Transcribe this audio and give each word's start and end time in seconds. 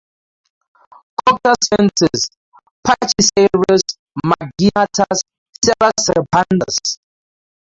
Cactus 1.21 1.61
fences: 1.73 2.21
"Pachycereus 2.83 3.83
marginatus, 4.31 5.19
Cereus 5.63 6.05
repandus". 6.17 6.77